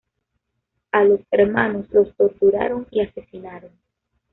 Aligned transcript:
A 0.93 1.03
los 1.03 1.19
hermanos 1.29 1.85
los 1.91 2.11
torturaron 2.15 2.87
y 2.89 3.01
asesinaron. 3.01 3.71